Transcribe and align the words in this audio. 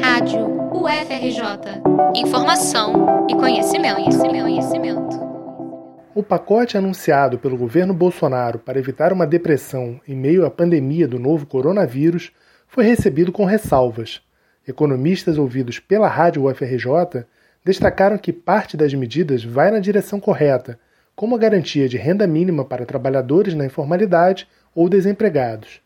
Rádio 0.00 0.46
UFRJ. 0.72 1.82
Informação 2.14 3.26
e 3.28 3.34
conhecimento, 3.34 3.96
conhecimento, 3.96 4.42
conhecimento. 4.44 5.16
O 6.14 6.22
pacote 6.22 6.78
anunciado 6.78 7.36
pelo 7.36 7.56
governo 7.56 7.92
Bolsonaro 7.92 8.60
para 8.60 8.78
evitar 8.78 9.12
uma 9.12 9.26
depressão 9.26 10.00
em 10.06 10.14
meio 10.14 10.46
à 10.46 10.50
pandemia 10.52 11.08
do 11.08 11.18
novo 11.18 11.46
coronavírus 11.46 12.30
foi 12.68 12.84
recebido 12.84 13.32
com 13.32 13.44
ressalvas. 13.44 14.22
Economistas 14.68 15.36
ouvidos 15.36 15.80
pela 15.80 16.06
Rádio 16.06 16.48
UFRJ 16.48 17.24
destacaram 17.64 18.18
que 18.18 18.32
parte 18.32 18.76
das 18.76 18.94
medidas 18.94 19.42
vai 19.42 19.72
na 19.72 19.80
direção 19.80 20.20
correta, 20.20 20.78
como 21.16 21.34
a 21.34 21.38
garantia 21.38 21.88
de 21.88 21.96
renda 21.96 22.24
mínima 22.24 22.64
para 22.64 22.86
trabalhadores 22.86 23.52
na 23.54 23.66
informalidade 23.66 24.46
ou 24.72 24.88
desempregados. 24.88 25.80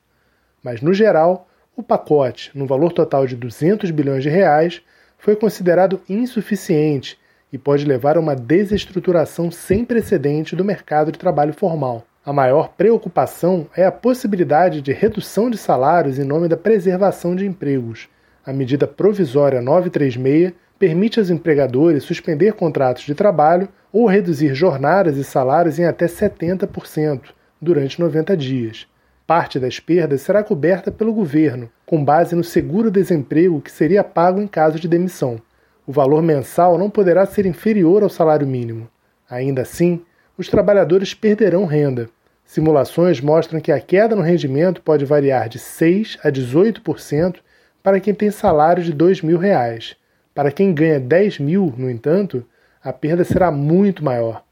Mas, 0.63 0.83
no 0.83 0.93
geral, 0.93 1.49
o 1.81 1.83
pacote, 1.83 2.51
no 2.55 2.67
valor 2.67 2.93
total 2.93 3.27
de 3.27 3.35
200 3.35 3.91
bilhões 3.91 4.23
de 4.23 4.29
reais, 4.29 4.83
foi 5.19 5.35
considerado 5.35 6.01
insuficiente 6.09 7.19
e 7.53 7.59
pode 7.59 7.85
levar 7.85 8.17
a 8.17 8.21
uma 8.21 8.37
desestruturação 8.37 9.51
sem 9.51 9.85
precedente 9.85 10.55
do 10.55 10.65
mercado 10.65 11.11
de 11.11 11.19
trabalho 11.19 11.53
formal. 11.53 12.05
A 12.25 12.33
maior 12.33 12.69
preocupação 12.77 13.67
é 13.75 13.85
a 13.85 13.91
possibilidade 13.91 14.83
de 14.83 14.93
redução 14.93 15.51
de 15.51 15.57
salários 15.57 16.19
em 16.19 16.25
nome 16.25 16.49
da 16.49 16.57
preservação 16.57 17.35
de 17.35 17.47
empregos. 17.47 18.09
A 18.45 18.53
medida 18.53 18.87
provisória 18.87 19.61
936 19.63 20.53
permite 20.79 21.19
aos 21.19 21.31
empregadores 21.31 22.05
suspender 22.05 22.53
contratos 22.53 23.05
de 23.05 23.15
trabalho 23.15 23.69
ou 23.91 24.07
reduzir 24.07 24.55
jornadas 24.55 25.17
e 25.17 25.25
salários 25.25 25.79
em 25.79 25.85
até 25.87 26.07
70% 26.07 27.33
durante 27.61 27.99
90 27.99 28.37
dias. 28.37 28.87
Parte 29.31 29.61
das 29.61 29.79
perdas 29.79 30.23
será 30.23 30.43
coberta 30.43 30.91
pelo 30.91 31.13
governo, 31.13 31.71
com 31.87 32.05
base 32.05 32.35
no 32.35 32.43
seguro-desemprego 32.43 33.61
que 33.61 33.71
seria 33.71 34.03
pago 34.03 34.41
em 34.41 34.49
caso 34.49 34.81
de 34.81 34.89
demissão. 34.89 35.41
O 35.87 35.93
valor 35.93 36.21
mensal 36.21 36.77
não 36.77 36.91
poderá 36.91 37.25
ser 37.25 37.47
inferior 37.47 38.03
ao 38.03 38.09
salário 38.09 38.45
mínimo. 38.45 38.91
Ainda 39.31 39.63
assim, 39.63 40.05
os 40.37 40.49
trabalhadores 40.49 41.15
perderão 41.15 41.65
renda. 41.65 42.11
Simulações 42.45 43.21
mostram 43.21 43.61
que 43.61 43.71
a 43.71 43.79
queda 43.79 44.17
no 44.17 44.23
rendimento 44.23 44.83
pode 44.83 45.05
variar 45.05 45.49
de 45.49 45.61
6 45.61 46.19
a 46.25 46.29
18% 46.29 47.37
para 47.85 48.01
quem 48.01 48.13
tem 48.13 48.33
salário 48.33 48.83
de 48.83 48.93
2 48.93 49.23
mil 49.23 49.39
reais. 49.39 49.95
Para 50.35 50.51
quem 50.51 50.75
ganha 50.75 50.99
10 50.99 51.39
mil, 51.39 51.73
no 51.79 51.89
entanto, 51.89 52.45
a 52.83 52.93
perda 52.93 53.23
será 53.23 53.53
muito 53.53 54.05
maior, 54.05 54.43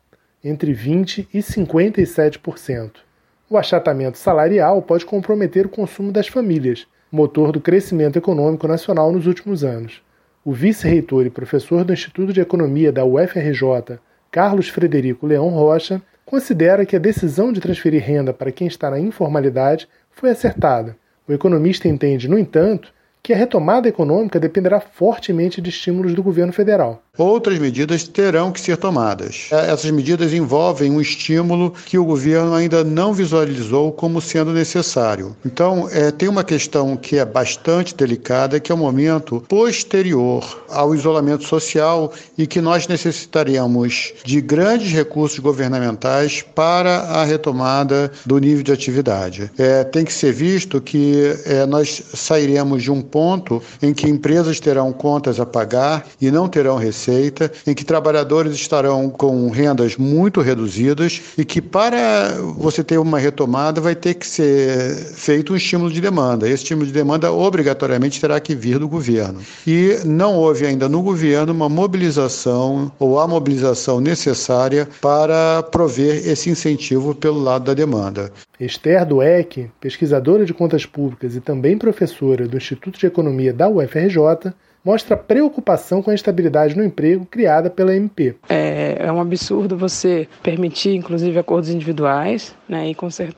entre 0.45 0.73
20% 0.73 1.27
e 1.35 1.41
57% 1.41 3.08
o 3.51 3.57
achatamento 3.57 4.19
salarial 4.19 4.83
pode 4.83 5.07
comprometer 5.07 5.67
o 5.67 5.71
consumo 5.71 6.13
das 6.13 6.29
famílias, 6.29 6.87
motor 7.11 7.51
do 7.51 7.61
crescimento 7.61 8.17
econômico 8.17 8.69
nacional 8.69 9.11
nos 9.11 9.27
últimos 9.27 9.65
anos. 9.65 10.03
O 10.45 10.53
vice-reitor 10.53 11.27
e 11.27 11.31
professor 11.31 11.85
do 11.85 11.93
Instituto 11.93 12.33
de 12.33 12.41
Economia 12.41 12.93
da 12.93 13.05
UFRJ, 13.05 13.99
Carlos 14.31 14.69
Frederico 14.69 15.27
Leão 15.27 15.49
Rocha, 15.49 16.03
considera 16.25 16.85
que 16.85 16.95
a 16.95 16.99
decisão 16.99 17.53
de 17.53 17.61
transferir 17.61 18.03
renda 18.03 18.35
para 18.35 18.53
quem 18.53 18.67
está 18.67 18.91
na 18.91 19.01
informalidade 19.01 19.89
foi 20.11 20.31
acertada. 20.31 20.97
O 21.27 21.33
economista 21.33 21.89
entende, 21.89 22.29
no 22.29 22.39
entanto, 22.39 22.93
que 23.23 23.33
a 23.33 23.37
retomada 23.37 23.89
econômica 23.89 24.39
dependerá 24.39 24.81
fortemente 24.81 25.61
de 25.61 25.71
estímulos 25.71 26.15
do 26.15 26.23
governo 26.23 26.53
federal. 26.53 27.03
Outras 27.19 27.59
medidas 27.59 28.07
terão 28.07 28.53
que 28.53 28.61
ser 28.61 28.77
tomadas. 28.77 29.49
É, 29.51 29.73
essas 29.73 29.91
medidas 29.91 30.33
envolvem 30.33 30.93
um 30.93 31.01
estímulo 31.01 31.75
que 31.85 31.99
o 31.99 32.05
governo 32.05 32.55
ainda 32.55 32.85
não 32.85 33.13
visualizou 33.13 33.91
como 33.91 34.21
sendo 34.21 34.53
necessário. 34.53 35.37
Então, 35.45 35.89
é, 35.91 36.13
tem 36.13 36.29
uma 36.29 36.45
questão 36.45 36.97
que 36.97 37.19
é 37.19 37.25
bastante 37.25 37.93
delicada, 37.95 38.61
que 38.61 38.71
é 38.71 38.75
o 38.75 38.79
momento 38.79 39.43
posterior 39.49 40.65
ao 40.69 40.95
isolamento 40.95 41.45
social 41.45 42.13
e 42.37 42.47
que 42.47 42.61
nós 42.61 42.87
necessitaremos 42.87 44.13
de 44.25 44.41
grandes 44.41 44.93
recursos 44.93 45.41
governamentais 45.41 46.45
para 46.55 47.01
a 47.01 47.25
retomada 47.25 48.13
do 48.25 48.39
nível 48.39 48.63
de 48.63 48.73
atividade. 48.73 49.51
É, 49.59 49.83
tem 49.83 50.05
que 50.05 50.13
ser 50.13 50.33
visto 50.33 50.81
que 50.81 51.35
é, 51.45 51.67
nós 51.67 52.01
sairemos 52.15 52.83
de 52.83 52.93
um 52.93 53.03
ponto 53.03 53.61
em 53.83 53.93
que 53.93 54.09
empresas 54.09 54.61
terão 54.61 54.93
contas 54.93 55.41
a 55.41 55.47
pagar 55.47 56.07
e 56.21 56.31
não 56.31 56.49
terão 56.49 56.77
receita, 57.09 57.51
em 57.67 57.75
que 57.75 57.85
trabalhadores 57.85 58.55
estarão 58.55 59.09
com 59.09 59.49
rendas 59.49 59.97
muito 59.97 60.41
reduzidas 60.41 61.21
e 61.37 61.45
que 61.45 61.61
para 61.61 62.35
você 62.57 62.85
ter 62.85 62.99
uma 62.99 63.19
retomada 63.19 63.81
vai 63.81 63.95
ter 63.95 64.15
que 64.15 64.27
ser 64.27 64.95
feito 64.95 65.53
um 65.53 65.57
estímulo 65.57 65.91
de 65.91 66.01
demanda. 66.01 66.47
Esse 66.47 66.63
estímulo 66.63 66.87
de 66.87 66.93
demanda 66.93 67.33
obrigatoriamente 67.33 68.21
terá 68.21 68.39
que 68.39 68.55
vir 68.55 68.79
do 68.79 68.89
governo. 68.89 69.41
E 69.67 69.99
não 70.05 70.37
houve 70.37 70.67
ainda 70.67 70.89
no 70.89 71.03
governo 71.03 71.53
uma 71.53 71.69
mobilização 71.69 72.93
ou 72.99 73.19
a 73.19 73.27
mobilização 73.27 74.01
necessária 74.01 74.89
para 75.01 75.63
prover 75.63 76.29
esse 76.29 76.51
incentivo 76.51 77.15
pelo 77.15 77.41
lado 77.41 77.65
da 77.65 77.75
demanda. 77.75 78.31
Esther 78.61 79.07
Dueck, 79.07 79.71
pesquisadora 79.81 80.45
de 80.45 80.53
contas 80.53 80.85
públicas 80.85 81.37
e 81.37 81.41
também 81.41 81.79
professora 81.79 82.47
do 82.47 82.57
Instituto 82.57 82.99
de 82.99 83.07
Economia 83.07 83.53
da 83.53 83.69
UFRJ, 83.69 84.53
mostra 84.85 85.17
preocupação 85.17 86.03
com 86.03 86.11
a 86.11 86.15
estabilidade 86.15 86.77
no 86.77 86.85
emprego 86.85 87.27
criada 87.27 87.69
pela 87.69 87.95
MP. 87.95 88.37
É, 88.49 88.97
é 89.01 89.13
um 89.13 89.21
absurdo 89.21 89.77
você 89.77 90.29
permitir, 90.43 90.95
inclusive, 90.95 91.39
acordos 91.39 91.71
individuais, 91.71 92.55
né, 92.69 92.91
e, 92.91 92.97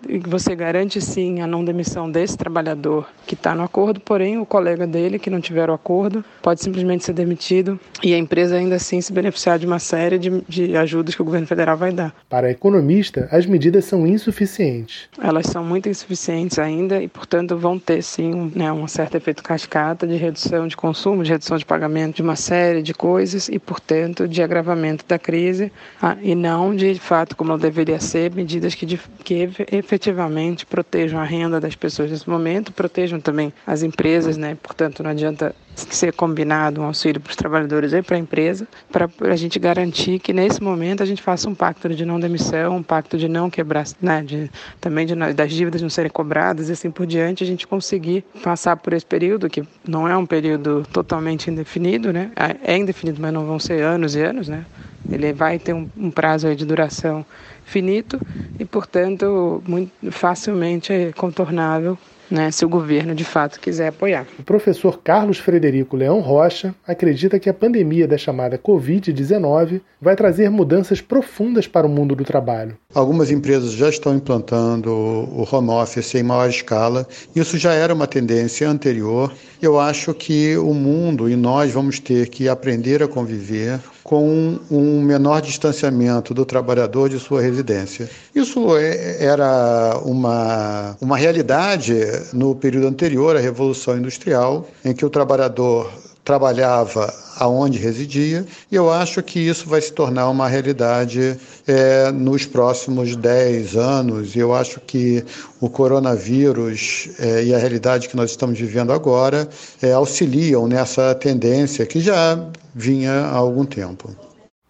e 0.09 0.19
você 0.19 0.55
garante 0.55 1.01
sim 1.01 1.41
a 1.41 1.47
não 1.47 1.65
demissão 1.65 2.11
desse 2.11 2.37
trabalhador 2.37 3.09
que 3.27 3.35
está 3.35 3.55
no 3.55 3.63
acordo, 3.63 4.01
porém 4.01 4.39
o 4.39 4.47
colega 4.47 4.87
dele 4.87 5.19
que 5.19 5.31
não 5.31 5.41
tiver 5.41 5.71
o 5.71 5.73
acordo 5.73 6.25
pode 6.43 6.63
simplesmente 6.63 7.05
ser 7.05 7.13
demitido 7.13 7.79
e 8.03 8.13
a 8.13 8.19
empresa 8.19 8.57
ainda 8.57 8.77
assim 8.77 9.01
se 9.01 9.13
beneficiar 9.13 9.59
de 9.59 9.67
uma 9.67 9.79
série 9.79 10.19
de, 10.19 10.43
de 10.49 10.77
ajudas 10.77 11.15
que 11.15 11.23
o 11.23 11.25
governo 11.25 11.47
federal 11.47 11.77
vai 11.77 11.93
dar. 11.93 12.15
Para 12.29 12.49
a 12.49 12.51
economista, 12.51 13.29
as 13.31 13.47
medidas 13.47 13.85
são 13.85 14.07
insuficientes. 14.07 15.09
Elas 15.23 15.47
são 15.47 15.65
muito 15.65 15.89
insuficientes 15.89 16.59
ainda 16.59 17.03
e, 17.03 17.09
portanto, 17.09 17.57
vão 17.57 17.79
ter 17.79 18.03
sim 18.03 18.35
um, 18.35 18.51
né, 18.55 18.73
um 18.73 18.87
certo 18.87 19.17
efeito 19.17 19.43
cascata 19.43 20.07
de 20.07 20.17
redução 20.17 20.67
de 20.67 20.77
consumo, 20.77 21.23
de 21.23 21.30
redução 21.31 21.57
de 21.57 21.65
pagamento 21.65 22.17
de 22.17 22.23
uma 22.23 22.37
série 22.37 22.83
de 22.83 22.93
coisas 22.93 23.49
e, 23.49 23.59
portanto, 23.59 24.29
de 24.29 24.43
agravamento 24.43 25.05
da 25.07 25.19
crise 25.19 25.73
ah, 26.01 26.17
e 26.21 26.35
não 26.35 26.75
de, 26.75 26.95
de 26.95 27.01
fato, 27.01 27.37
como 27.37 27.57
deveria 27.57 28.01
ser, 28.01 28.35
medidas 28.35 28.75
que, 28.75 28.85
de, 28.85 29.01
que 29.25 29.49
efetivamente 29.73 30.67
protejam 30.67 31.21
a 31.21 31.25
renda 31.25 31.61
das 31.61 31.75
pessoas 31.75 32.11
nesse 32.11 32.29
momento, 32.29 32.73
protejam 32.73 33.21
também 33.21 33.53
as 33.67 33.83
empresas, 33.83 34.37
né? 34.37 34.57
Portanto, 34.63 35.03
não 35.03 35.11
adianta 35.11 35.55
ser 35.91 36.13
combinado 36.13 36.81
um 36.81 36.85
auxílio 36.85 37.21
para 37.21 37.31
os 37.31 37.37
trabalhadores 37.37 37.93
e 37.93 38.03
para 38.03 38.17
a 38.17 38.19
empresa, 38.19 38.67
para 38.91 39.09
a 39.21 39.37
gente 39.37 39.59
garantir 39.59 40.19
que 40.19 40.33
nesse 40.33 40.63
momento 40.63 41.03
a 41.03 41.07
gente 41.07 41.23
faça 41.23 41.49
um 41.49 41.55
pacto 41.55 41.89
de 41.89 42.05
não 42.05 42.19
demissão, 42.19 42.77
um 42.77 42.83
pacto 42.83 43.17
de 43.17 43.29
não 43.29 43.51
quebrar, 43.51 43.87
né, 44.01 44.23
de, 44.23 44.51
também 44.81 45.07
de, 45.07 45.15
das 45.35 45.53
dívidas 45.53 45.83
não 45.83 45.91
serem 45.91 46.11
cobradas 46.11 46.69
e 46.69 46.73
assim 46.73 46.91
por 46.91 47.07
diante, 47.07 47.43
a 47.43 47.47
gente 47.47 47.67
conseguir 47.67 48.25
passar 48.43 48.77
por 48.77 48.93
esse 48.93 49.07
período, 49.07 49.49
que 49.49 49.63
não 49.87 50.09
é 50.09 50.17
um 50.17 50.27
período 50.27 50.87
totalmente 50.93 51.51
indefinido, 51.51 52.13
né, 52.13 52.31
é 52.63 52.77
indefinido, 52.77 53.21
mas 53.21 53.33
não 53.33 53.47
vão 53.47 53.59
ser 53.59 53.83
anos 53.83 54.15
e 54.15 54.21
anos, 54.21 54.49
né, 54.49 54.65
ele 55.11 55.33
vai 55.33 55.59
ter 55.59 55.73
um, 55.73 55.89
um 55.97 56.11
prazo 56.11 56.55
de 56.55 56.65
duração 56.65 57.25
finito 57.65 58.21
e, 58.59 58.65
portanto, 58.65 59.63
muito 59.67 60.11
facilmente 60.11 61.13
contornável 61.17 61.97
né, 62.31 62.51
se 62.51 62.65
o 62.65 62.69
governo 62.69 63.15
de 63.15 63.25
fato 63.25 63.61
quiser 63.61 63.89
apoiar. 63.89 64.27
O 64.39 64.43
professor 64.43 65.01
Carlos 65.03 65.39
Frederico 65.39 65.97
Leão 65.97 66.21
Rocha 66.21 66.75
acredita 66.87 67.39
que 67.39 67.51
a 67.51 67.55
pandemia 67.55 68.07
da 68.07 68.17
chamada 68.17 68.59
Covid-19 68.59 69.81
vai 70.01 70.17
trazer 70.17 70.51
mudanças 70.51 71.01
profundas 71.01 71.67
para 71.67 71.87
o 71.87 71.91
mundo 71.91 72.15
do 72.15 72.25
trabalho. 72.25 72.77
Algumas 72.95 73.31
empresas 73.31 73.73
já 73.73 73.89
estão 73.89 74.15
implantando 74.15 74.91
o 74.91 75.47
home 75.51 75.71
office 75.71 76.15
em 76.15 76.23
maior 76.23 76.49
escala. 76.49 77.07
Isso 77.35 77.59
já 77.59 77.73
era 77.73 77.93
uma 77.93 78.07
tendência 78.07 78.69
anterior. 78.69 79.33
Eu 79.61 79.79
acho 79.79 80.15
que 80.15 80.57
o 80.57 80.73
mundo 80.73 81.29
e 81.29 81.37
nós 81.37 81.71
vamos 81.73 81.99
ter 81.99 82.29
que 82.29 82.49
aprender 82.49 83.03
a 83.03 83.09
conviver 83.09 83.81
com 84.03 84.59
um 84.71 85.03
menor 85.03 85.41
distanciamento 85.41 86.33
do 86.33 86.45
trabalhador 86.45 87.09
de 87.09 87.19
sua 87.19 87.41
residência. 87.41 88.09
Isso 88.35 88.77
é, 88.77 89.25
era 89.25 89.99
uma, 90.05 90.97
uma 91.01 91.17
realidade 91.17 91.95
no 92.33 92.55
período 92.55 92.87
anterior 92.87 93.37
à 93.37 93.41
Revolução 93.41 93.97
Industrial, 93.97 94.67
em 94.85 94.95
que 94.95 95.05
o 95.05 95.11
trabalhador 95.11 95.91
trabalhava 96.31 97.13
aonde 97.41 97.77
residia, 97.77 98.47
e 98.71 98.77
eu 98.77 98.89
acho 98.89 99.21
que 99.21 99.41
isso 99.41 99.69
vai 99.69 99.81
se 99.81 99.93
tornar 99.93 100.31
uma 100.31 100.47
realidade 100.47 101.37
é, 101.67 102.13
nos 102.13 102.47
próximos 102.47 103.17
10 103.17 103.75
anos. 103.77 104.37
Eu 104.37 104.55
acho 104.55 104.79
que 104.79 105.25
o 105.61 105.69
coronavírus 105.69 107.11
é, 107.19 107.43
e 107.43 107.53
a 107.53 107.59
realidade 107.59 108.09
que 108.09 108.17
nós 108.17 108.31
estamos 108.31 108.57
vivendo 108.57 108.93
agora 108.93 109.49
é, 109.83 109.91
auxiliam 109.91 110.69
nessa 110.69 111.17
tendência 111.17 111.85
que 111.85 111.99
já 111.99 112.39
vinha 112.73 113.11
há 113.11 113.35
algum 113.35 113.65
tempo. 113.65 114.15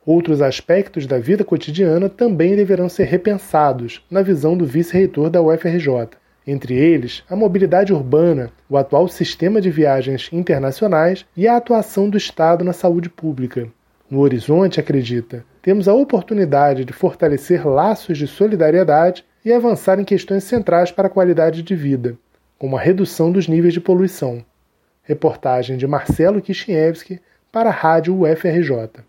Outros 0.07 0.41
aspectos 0.41 1.07
da 1.07 1.19
vida 1.19 1.45
cotidiana 1.45 2.09
também 2.09 2.57
deverão 2.57 2.89
ser 2.89 3.05
repensados, 3.05 4.01
na 4.11 4.23
visão 4.23 4.57
do 4.57 4.65
vice-reitor 4.65 5.29
da 5.29 5.43
UFRJ. 5.43 6.20
Entre 6.51 6.75
eles 6.75 7.23
a 7.29 7.37
mobilidade 7.37 7.93
urbana, 7.93 8.51
o 8.69 8.77
atual 8.77 9.07
sistema 9.09 9.61
de 9.61 9.71
viagens 9.71 10.29
internacionais 10.33 11.25
e 11.37 11.47
a 11.47 11.57
atuação 11.57 12.11
do 12.11 12.17
Estado 12.17 12.65
na 12.65 12.73
saúde 12.73 13.09
pública. 13.09 13.69
No 14.11 14.21
horizonte, 14.21 14.81
acredita, 14.81 15.45
temos 15.63 15.87
a 15.87 15.95
oportunidade 15.95 16.85
de 16.85 16.93
fortalecer 16.93 17.67
laços 17.67 18.19
de 18.19 18.27
solidariedade 18.27 19.25
e 19.45 19.53
avançar 19.53 20.01
em 20.01 20.05
questões 20.05 20.45
centrais 20.45 20.91
para 20.91 21.07
a 21.07 21.11
qualidade 21.11 21.63
de 21.63 21.75
vida, 21.77 22.19
como 22.59 22.77
a 22.77 22.81
redução 22.81 23.31
dos 23.31 23.47
níveis 23.47 23.73
de 23.73 23.81
poluição. 23.81 24.45
Reportagem 25.03 25.77
de 25.77 25.87
Marcelo 25.87 26.43
Kishinevski 26.43 27.21
para 27.53 27.71
a 27.71 27.73
Rádio 27.73 28.21
UFRJ. 28.21 29.03